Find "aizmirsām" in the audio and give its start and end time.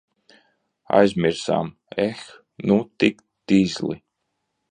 0.99-1.69